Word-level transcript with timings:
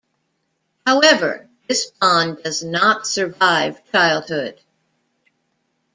However, 0.83 1.47
this 1.67 1.91
bond 1.91 2.41
does 2.41 2.63
not 2.63 3.05
survive 3.05 3.85
childhood. 3.91 4.59